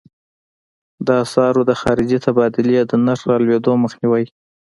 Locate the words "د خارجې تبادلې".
1.69-2.75